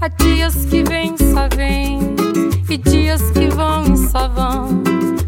[0.00, 1.98] Há dias que vêm, só vêm,
[2.70, 4.82] e dias que vão e só vão.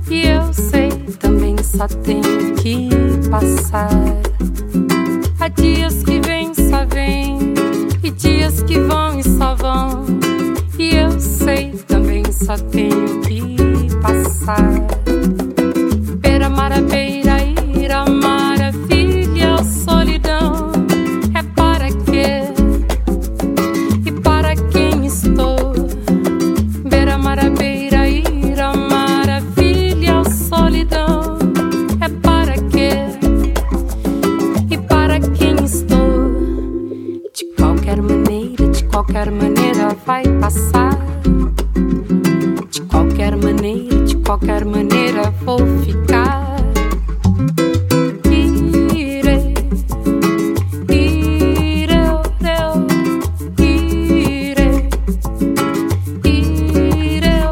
[0.09, 2.91] E eu sei também só tenho que
[3.29, 3.91] passar.
[5.41, 7.55] Há dias que vêm, só vêm,
[8.05, 10.05] e dias que vão e só vão.
[10.79, 13.70] E eu sei também só tenho que
[14.01, 14.73] passar.
[16.23, 17.39] Pera, mara, beira,
[17.77, 20.73] ira, maravilha, solidão.
[21.35, 22.43] É para quê?
[24.07, 25.75] E para quem estou?
[26.89, 31.39] Beira, mara, beira, ira, maravilha, solidão.
[32.01, 32.91] É para quê?
[34.71, 36.31] E para quem estou?
[37.35, 41.20] De qualquer maneira, de qualquer maneira vai passar.
[44.31, 46.55] qualquer maneira vou ficar.
[48.31, 49.55] Irei,
[51.75, 52.05] irei,
[56.19, 56.47] irei,
[57.17, 57.43] irei,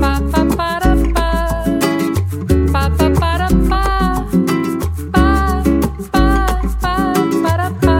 [0.00, 1.30] pa pa para pa,
[2.72, 4.26] pa pa para pa,
[5.12, 5.62] pa
[6.10, 6.26] pa
[6.80, 6.96] pa
[7.42, 7.98] para pa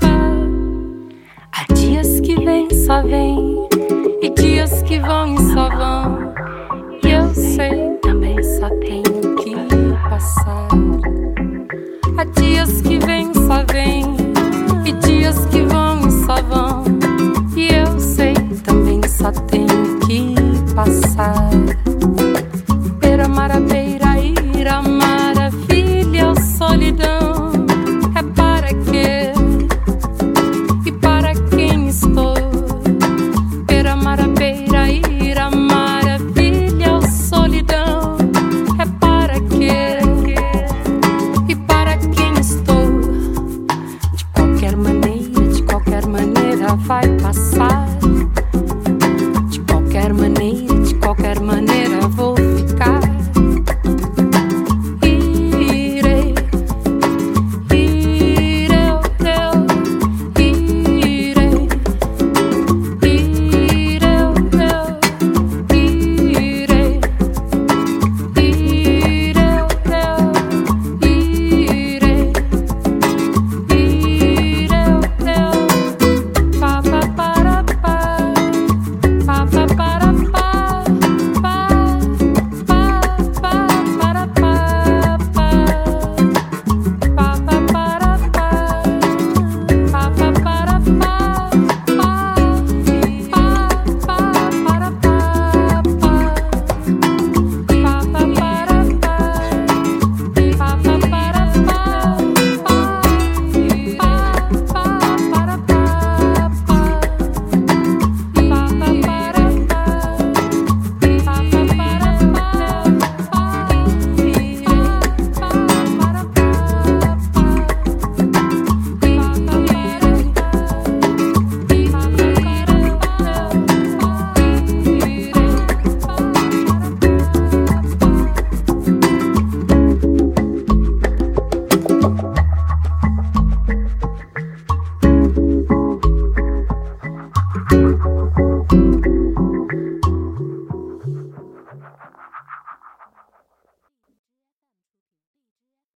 [0.00, 0.14] pa.
[1.52, 3.68] Há dias que vem só vem
[4.20, 6.31] e dias que vão e só vão.
[46.72, 48.21] não vai passar.